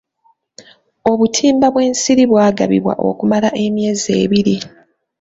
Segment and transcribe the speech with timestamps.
[1.11, 4.57] Obutimba bw'ensiri bwagabibwa okumala emyezi ebiri.